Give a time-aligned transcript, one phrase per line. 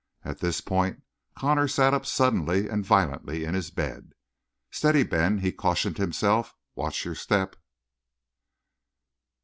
[0.25, 1.03] At this point
[1.37, 4.13] Connor sat up suddenly and violently in his bed.
[4.71, 6.55] "Steady, Ben!" he cautioned himself.
[6.73, 7.55] "Watch your step!"